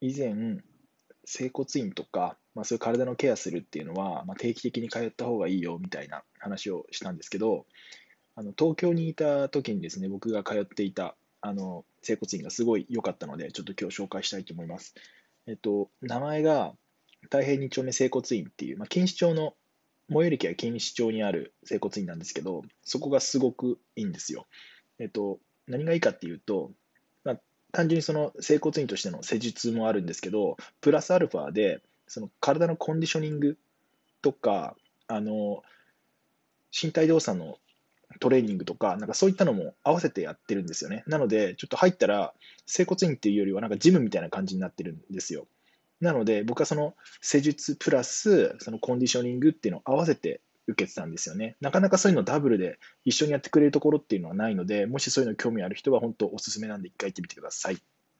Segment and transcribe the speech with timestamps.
[0.00, 0.62] 以前、
[1.24, 7.66] 整骨院とか、まあ、そういう体のケアするっていうのは、まあ、定期的に通った方がいいよみたいな話をしたんですけど、
[8.34, 14.94] あの東京にいた時にですね、僕が通っていたあの整骨院がすごい良かったので、ちょっと今日紹介したいと思います。
[15.46, 16.74] えっと、名前が
[17.22, 19.54] 太平二丁目整骨院っていう、まあ、錦糸町の、
[20.08, 24.46] 最寄り駅は錦糸町にある整骨院なんですけど、そこがすごくいいんですよ。
[24.98, 26.72] えっと、何がいいかっていうと、
[27.72, 33.58] 単純にその整骨院としての施術もあるんですけど、プラスアルファで、その体のコンディショニング
[34.22, 34.76] とか、
[35.06, 35.62] あの、
[36.70, 37.58] 身体動作の
[38.18, 41.04] トレーニングとか、なんかそういったのも合わせてやってるんですよね。
[41.06, 42.34] なので、ちょっと入ったら、
[42.66, 45.46] 整骨院っていうよりは、なんかジムみたいな感じになってるんですよ。
[46.00, 50.40] なので、僕はその施術プラス、そのコンディショニングっていうのを合わせて
[50.70, 51.56] 受けてたんですよね。
[51.60, 57.78] なかなかそういうのダブルで一緒にやってくれるところっていうのはないので、もしそういうの興味ある人は本当おすすめなんで一回行ってみてください。